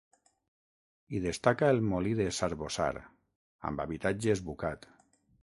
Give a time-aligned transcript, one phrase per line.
[1.09, 2.89] Hi destaca el Molí de s'Arboçar,
[3.71, 4.91] amb habitatge esbucat.